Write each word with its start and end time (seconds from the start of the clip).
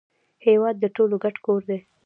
هیواد 0.47 0.75
د 0.79 0.85
ټولو 0.95 1.15
ګډ 1.23 1.35
کور 1.45 1.61
دی 1.69 1.79